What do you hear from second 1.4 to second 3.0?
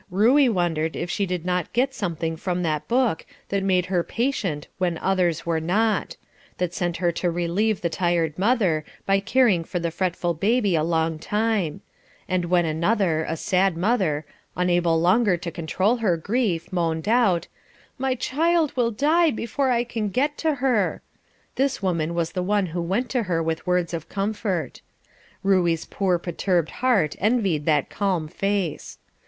not get something from that